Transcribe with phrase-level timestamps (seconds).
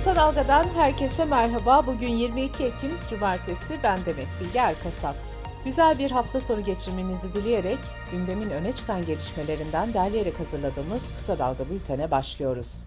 [0.00, 1.86] Kısa Dalga'dan herkese merhaba.
[1.86, 3.78] Bugün 22 Ekim Cumartesi.
[3.82, 5.16] Ben Demet Bilge Erkasap.
[5.64, 7.78] Güzel bir hafta sonu geçirmenizi dileyerek
[8.10, 12.84] gündemin öne çıkan gelişmelerinden derleyerek hazırladığımız Kısa Dalga bültene başlıyoruz.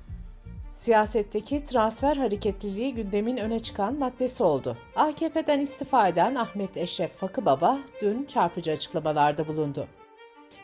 [0.71, 4.77] Siyasetteki transfer hareketliliği gündemin öne çıkan maddesi oldu.
[4.95, 9.87] AKP'den istifa eden Ahmet Eşref Fakıbaba dün çarpıcı açıklamalarda bulundu.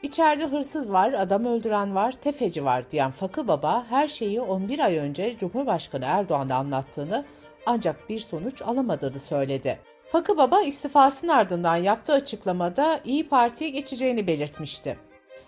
[0.04, 4.98] İçeride hırsız var, adam öldüren var, tefeci var diyen Fakı Baba her şeyi 11 ay
[4.98, 7.26] önce Cumhurbaşkanı Erdoğan'a anlattığını
[7.66, 9.80] ancak bir sonuç alamadığını söyledi.
[10.12, 14.98] Fakı Baba istifasının ardından yaptığı açıklamada İyi Parti'ye geçeceğini belirtmişti.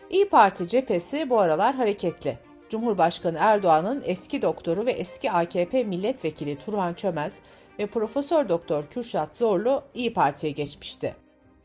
[0.09, 2.37] İyi Parti cephesi bu aralar hareketli.
[2.69, 7.39] Cumhurbaşkanı Erdoğan'ın eski doktoru ve eski AKP milletvekili Turhan Çömez
[7.79, 11.15] ve Profesör Doktor Kürşat Zorlu İyi Parti'ye geçmişti.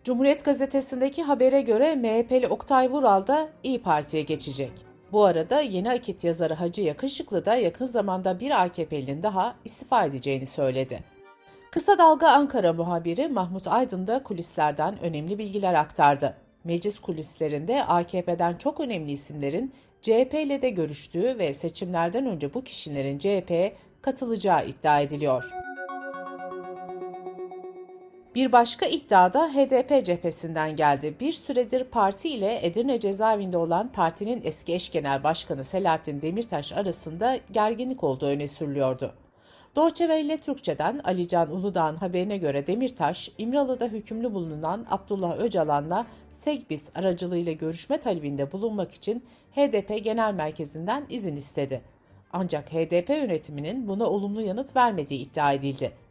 [0.06, 4.72] Cumhuriyet Gazetesi'ndeki habere göre MHP'li Oktay Vural da İyi Parti'ye geçecek.
[5.12, 10.46] Bu arada Yeni Akit yazarı Hacı Yakışıklı da yakın zamanda bir AKP'linin daha istifa edeceğini
[10.46, 11.04] söyledi.
[11.70, 16.36] Kısa Dalga Ankara muhabiri Mahmut Aydın da kulislerden önemli bilgiler aktardı.
[16.64, 23.18] Meclis kulislerinde AKP'den çok önemli isimlerin CHP ile de görüştüğü ve seçimlerden önce bu kişilerin
[23.18, 25.52] CHP'ye katılacağı iddia ediliyor.
[28.36, 31.14] Bir başka iddia da HDP cephesinden geldi.
[31.20, 37.38] Bir süredir parti ile Edirne cezaevinde olan partinin eski eş genel başkanı Selahattin Demirtaş arasında
[37.52, 39.14] gerginlik olduğu öne sürülüyordu.
[39.76, 47.52] Doğçe Velle Türkçe'den Alican Uludağ'ın haberine göre Demirtaş, İmralı'da hükümlü bulunan Abdullah Öcalan'la Segbis aracılığıyla
[47.52, 51.80] görüşme talebinde bulunmak için HDP Genel Merkezi'nden izin istedi.
[52.32, 56.05] Ancak HDP yönetiminin buna olumlu yanıt vermediği iddia edildi.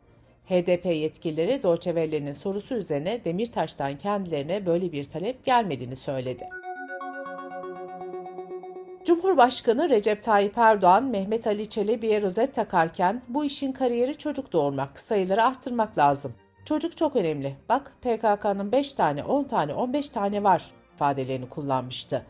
[0.49, 6.49] HDP yetkilileri Doğçevelle'nin sorusu üzerine Demirtaş'tan kendilerine böyle bir talep gelmediğini söyledi.
[9.05, 15.43] Cumhurbaşkanı Recep Tayyip Erdoğan, Mehmet Ali Çelebi'ye rozet takarken bu işin kariyeri çocuk doğurmak, sayıları
[15.43, 16.33] arttırmak lazım.
[16.65, 17.55] Çocuk çok önemli.
[17.69, 22.25] Bak PKK'nın 5 tane, 10 tane, 15 tane var ifadelerini kullanmıştı.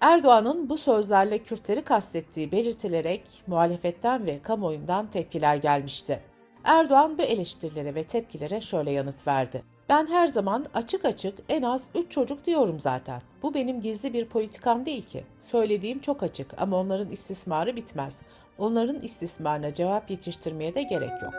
[0.00, 6.20] Erdoğan'ın bu sözlerle Kürtleri kastettiği belirtilerek muhalefetten ve kamuoyundan tepkiler gelmişti.
[6.68, 9.62] Erdoğan bu eleştirilere ve tepkilere şöyle yanıt verdi.
[9.88, 13.22] Ben her zaman açık açık en az 3 çocuk diyorum zaten.
[13.42, 15.24] Bu benim gizli bir politikam değil ki.
[15.40, 18.20] Söylediğim çok açık ama onların istismarı bitmez.
[18.58, 21.34] Onların istismarına cevap yetiştirmeye de gerek yok.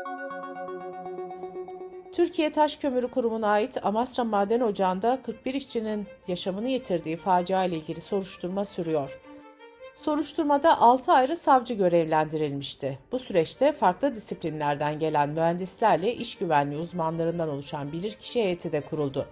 [2.14, 8.02] Türkiye Taş Kömürü Kurumu'na ait Amasra Maden Ocağı'nda 41 işçinin yaşamını yitirdiği facia ile ilgili
[8.02, 9.20] soruşturma sürüyor.
[10.00, 13.00] Soruşturmada 6 ayrı savcı görevlendirilmişti.
[13.12, 19.28] Bu süreçte farklı disiplinlerden gelen mühendislerle iş güvenliği uzmanlarından oluşan bilirkişi heyeti de kuruldu.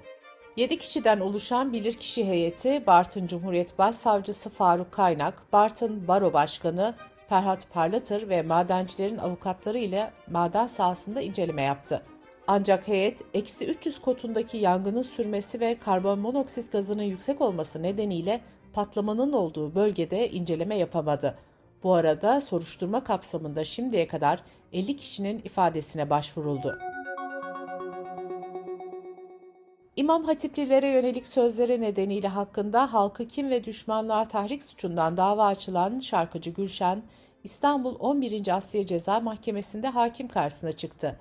[0.57, 6.95] 7 kişiden oluşan bilirkişi heyeti Bartın Cumhuriyet Başsavcısı Faruk Kaynak, Bartın Baro Başkanı
[7.29, 12.03] Ferhat Parlatır ve madencilerin avukatları ile maden sahasında inceleme yaptı.
[12.47, 18.41] Ancak heyet eksi 300 kotundaki yangının sürmesi ve karbon monoksit gazının yüksek olması nedeniyle
[18.77, 21.37] patlamanın olduğu bölgede inceleme yapamadı.
[21.83, 24.43] Bu arada soruşturma kapsamında şimdiye kadar
[24.73, 26.79] 50 kişinin ifadesine başvuruldu.
[29.95, 36.49] İmam Hatiplilere yönelik sözleri nedeniyle hakkında halkı kim ve düşmanlığa tahrik suçundan dava açılan şarkıcı
[36.49, 37.03] Gülşen,
[37.43, 38.55] İstanbul 11.
[38.55, 41.19] Asliye Ceza Mahkemesi'nde hakim karşısına çıktı.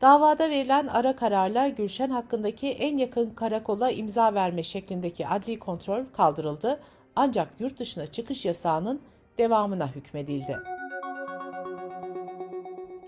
[0.00, 6.80] Davada verilen ara kararla Gülşen hakkındaki en yakın karakola imza verme şeklindeki adli kontrol kaldırıldı
[7.16, 9.00] ancak yurt dışına çıkış yasağının
[9.38, 10.56] devamına hükmedildi.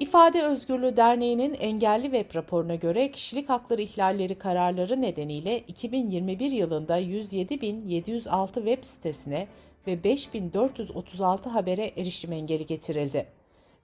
[0.00, 8.54] İfade Özgürlüğü Derneği'nin engelli web raporuna göre kişilik hakları ihlalleri kararları nedeniyle 2021 yılında 107.706
[8.54, 9.46] web sitesine
[9.86, 13.41] ve 5.436 habere erişim engeli getirildi.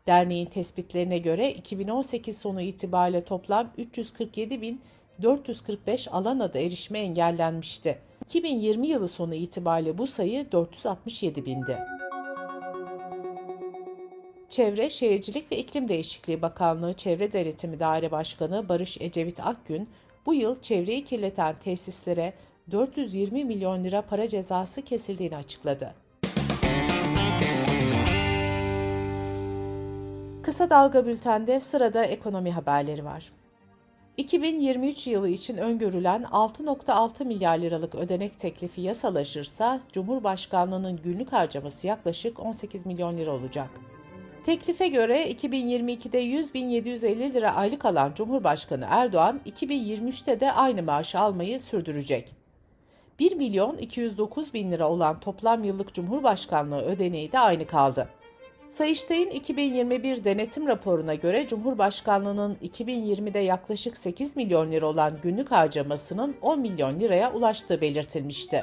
[0.09, 7.99] Derneğin tespitlerine göre 2018 sonu itibariyle toplam 347.445 alan adı erişime engellenmişti.
[8.25, 11.79] 2020 yılı sonu itibariyle bu sayı 467 bindi.
[14.49, 19.89] Çevre, Şehircilik ve İklim Değişikliği Bakanlığı Çevre Denetimi Daire Başkanı Barış Ecevit Akgün,
[20.27, 22.33] bu yıl çevreyi kirleten tesislere
[22.71, 25.95] 420 milyon lira para cezası kesildiğini açıkladı.
[30.49, 33.33] Kısa Dalga Bülten'de sırada ekonomi haberleri var.
[34.17, 42.87] 2023 yılı için öngörülen 6.6 milyar liralık ödenek teklifi yasalaşırsa Cumhurbaşkanlığının günlük harcaması yaklaşık 18
[42.87, 43.71] milyon lira olacak.
[44.45, 52.35] Teklife göre 2022'de 100.750 lira aylık alan Cumhurbaşkanı Erdoğan 2023'te de aynı maaşı almayı sürdürecek.
[53.19, 58.09] 1 milyon 209 bin lira olan toplam yıllık Cumhurbaşkanlığı ödeneği de aynı kaldı.
[58.69, 66.61] Sayıştay'ın 2021 denetim raporuna göre Cumhurbaşkanlığının 2020'de yaklaşık 8 milyon lira olan günlük harcamasının 10
[66.61, 68.63] milyon liraya ulaştığı belirtilmişti.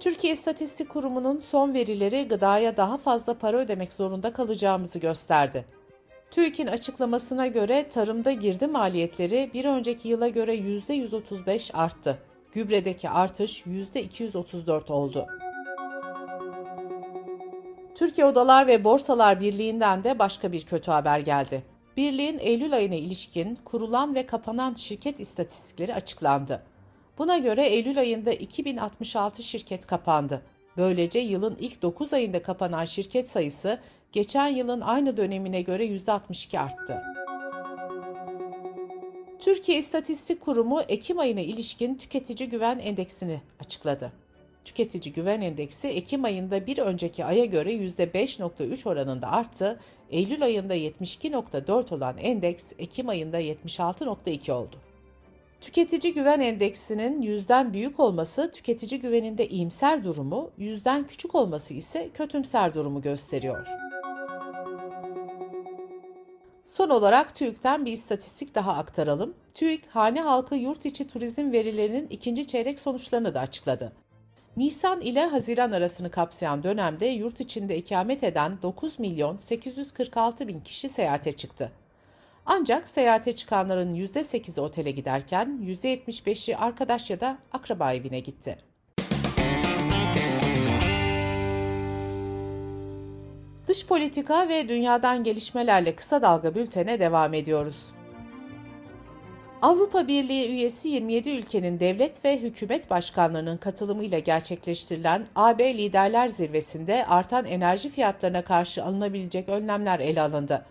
[0.00, 5.64] Türkiye İstatistik Kurumu'nun son verileri gıdaya daha fazla para ödemek zorunda kalacağımızı gösterdi.
[6.30, 12.18] TÜİK'in açıklamasına göre tarımda girdi maliyetleri bir önceki yıla göre %135 arttı.
[12.52, 15.26] Gübredeki artış %234 oldu.
[18.02, 21.62] Türkiye Odalar ve Borsalar Birliği'nden de başka bir kötü haber geldi.
[21.96, 26.62] Birliğin Eylül ayına ilişkin kurulan ve kapanan şirket istatistikleri açıklandı.
[27.18, 30.42] Buna göre Eylül ayında 2066 şirket kapandı.
[30.76, 33.78] Böylece yılın ilk 9 ayında kapanan şirket sayısı
[34.12, 37.02] geçen yılın aynı dönemine göre %62 arttı.
[39.40, 44.21] Türkiye İstatistik Kurumu Ekim ayına ilişkin tüketici güven endeksini açıkladı.
[44.64, 49.80] Tüketici güven endeksi Ekim ayında bir önceki aya göre %5.3 oranında arttı,
[50.10, 54.76] Eylül ayında 72.4 olan endeks Ekim ayında 76.2 oldu.
[55.60, 62.74] Tüketici güven endeksinin yüzden büyük olması tüketici güveninde iyimser durumu, yüzden küçük olması ise kötümser
[62.74, 63.66] durumu gösteriyor.
[66.64, 69.34] Son olarak TÜİK'ten bir istatistik daha aktaralım.
[69.54, 73.92] TÜİK, hane halkı yurt içi turizm verilerinin ikinci çeyrek sonuçlarını da açıkladı.
[74.56, 80.88] Nisan ile Haziran arasını kapsayan dönemde yurt içinde ikamet eden 9 milyon 846 bin kişi
[80.88, 81.72] seyahate çıktı.
[82.46, 88.58] Ancak seyahate çıkanların %8'i otele giderken %75'i arkadaş ya da akraba evine gitti.
[93.68, 97.92] Dış politika ve dünyadan gelişmelerle kısa dalga bültene devam ediyoruz.
[99.62, 107.44] Avrupa Birliği üyesi 27 ülkenin devlet ve hükümet başkanlarının katılımıyla gerçekleştirilen AB Liderler Zirvesi'nde artan
[107.44, 110.66] enerji fiyatlarına karşı alınabilecek önlemler ele alındı.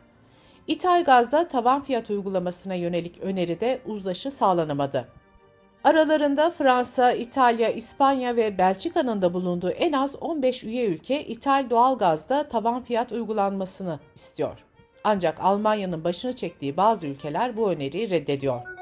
[0.67, 5.07] İthal gazda tavan fiyat uygulamasına yönelik öneride uzlaşı sağlanamadı.
[5.83, 11.97] Aralarında Fransa, İtalya, İspanya ve Belçika'nın da bulunduğu en az 15 üye ülke ithal doğal
[11.97, 14.57] gazda taban fiyat uygulanmasını istiyor.
[15.03, 18.80] Ancak Almanya'nın başını çektiği bazı ülkeler bu öneriyi reddediyor.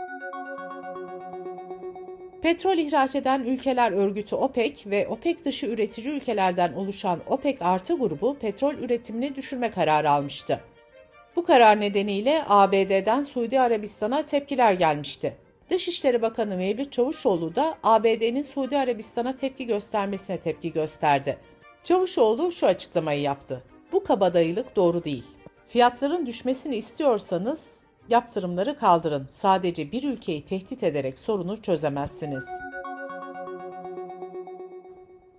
[2.50, 8.38] Petrol ihraç eden ülkeler örgütü OPEC ve OPEC dışı üretici ülkelerden oluşan OPEC artı grubu
[8.38, 10.60] petrol üretimini düşürme kararı almıştı.
[11.36, 15.38] Bu karar nedeniyle ABD'den Suudi Arabistan'a tepkiler gelmişti.
[15.70, 21.38] Dışişleri Bakanı Mevlüt Çavuşoğlu da ABD'nin Suudi Arabistan'a tepki göstermesine tepki gösterdi.
[21.84, 23.64] Çavuşoğlu şu açıklamayı yaptı.
[23.92, 25.26] Bu kabadayılık doğru değil.
[25.68, 27.70] Fiyatların düşmesini istiyorsanız
[28.10, 29.28] yaptırımları kaldırın.
[29.30, 32.44] Sadece bir ülkeyi tehdit ederek sorunu çözemezsiniz.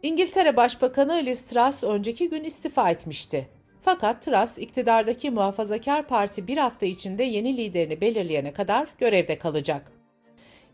[0.02, 3.48] İngiltere Başbakanı Liz Truss önceki gün istifa etmişti.
[3.82, 9.92] Fakat Truss iktidardaki muhafazakar parti bir hafta içinde yeni liderini belirleyene kadar görevde kalacak.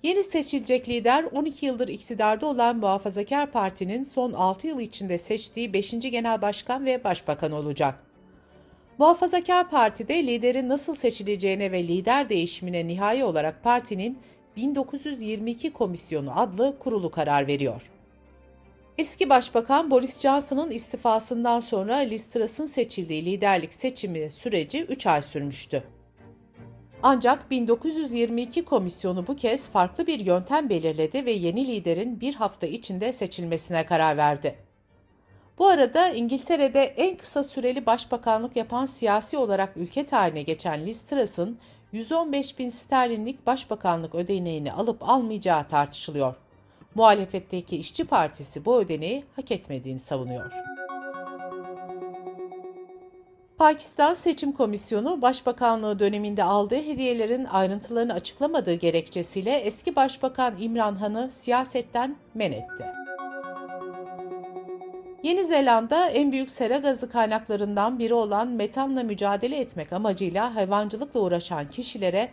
[0.02, 5.90] Yeni seçilecek lider 12 yıldır iktidarda olan Muhafazakar Parti'nin son 6 yıl içinde seçtiği 5.
[5.90, 8.06] Genel Başkan ve Başbakan olacak.
[8.98, 14.19] Muhafazakar Parti'de liderin nasıl seçileceğine ve lider değişimine nihai olarak partinin
[14.56, 17.90] 1922 Komisyonu adlı kurulu karar veriyor.
[18.98, 25.82] Eski Başbakan Boris Johnson'ın istifasından sonra Liz Truss'ın seçildiği liderlik seçimi süreci 3 ay sürmüştü.
[27.03, 33.12] Ancak 1922 komisyonu bu kez farklı bir yöntem belirledi ve yeni liderin bir hafta içinde
[33.12, 34.66] seçilmesine karar verdi.
[35.58, 41.58] Bu arada İngiltere'de en kısa süreli başbakanlık yapan siyasi olarak ülke tarihine geçen Liz Truss'ın
[41.93, 46.34] 115 bin sterlinlik başbakanlık ödeneğini alıp almayacağı tartışılıyor.
[46.94, 50.53] Muhalefetteki İşçi Partisi bu ödeneği hak etmediğini savunuyor.
[53.58, 62.17] Pakistan Seçim Komisyonu Başbakanlığı döneminde aldığı hediyelerin ayrıntılarını açıklamadığı gerekçesiyle eski Başbakan İmran Han'ı siyasetten
[62.34, 63.06] men etti.
[65.23, 71.69] Yeni Zelanda en büyük sera gazı kaynaklarından biri olan metanla mücadele etmek amacıyla hayvancılıkla uğraşan
[71.69, 72.29] kişilere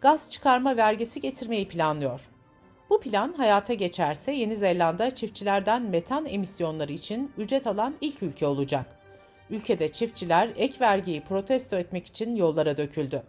[0.00, 2.28] gaz çıkarma vergisi getirmeyi planlıyor.
[2.90, 8.86] Bu plan hayata geçerse Yeni Zelanda çiftçilerden metan emisyonları için ücret alan ilk ülke olacak.
[9.50, 13.22] Ülkede çiftçiler ek vergiyi protesto etmek için yollara döküldü.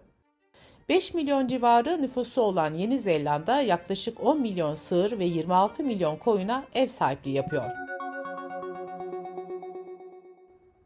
[0.89, 6.63] 5 milyon civarı nüfusu olan Yeni Zelanda yaklaşık 10 milyon sığır ve 26 milyon koyuna
[6.73, 7.88] ev sahipliği yapıyor.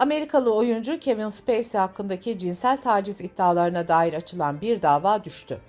[0.04, 5.60] Amerikalı oyuncu Kevin Spacey hakkındaki cinsel taciz iddialarına dair açılan bir dava düştü.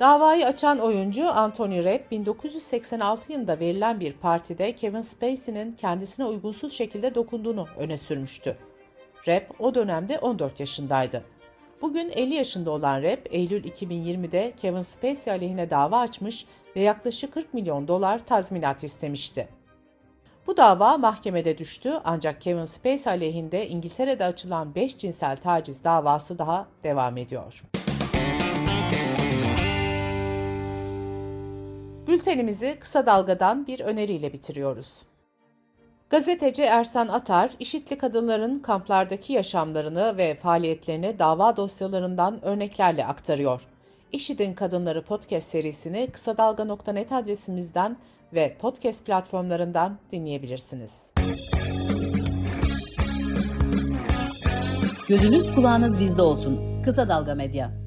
[0.00, 7.14] Davayı açan oyuncu Anthony Rapp 1986 yılında verilen bir partide Kevin Spacey'nin kendisine uygunsuz şekilde
[7.14, 8.56] dokunduğunu öne sürmüştü.
[9.28, 11.24] Rap o dönemde 14 yaşındaydı.
[11.82, 17.54] Bugün 50 yaşında olan Rap, Eylül 2020'de Kevin Spacey aleyhine dava açmış ve yaklaşık 40
[17.54, 19.48] milyon dolar tazminat istemişti.
[20.46, 26.66] Bu dava mahkemede düştü ancak Kevin Spacey aleyhinde İngiltere'de açılan 5 cinsel taciz davası daha
[26.84, 27.62] devam ediyor.
[32.06, 35.02] Bültenimizi kısa dalgadan bir öneriyle bitiriyoruz.
[36.10, 43.66] Gazeteci Ersan Atar, işitli kadınların kamplardaki yaşamlarını ve faaliyetlerini dava dosyalarından örneklerle aktarıyor.
[44.16, 47.96] İşit'in Kadınları podcast serisini kısa dalga.net adresimizden
[48.34, 51.02] ve podcast platformlarından dinleyebilirsiniz.
[55.08, 56.82] Gözünüz kulağınız bizde olsun.
[56.82, 57.85] Kısa Dalga Medya.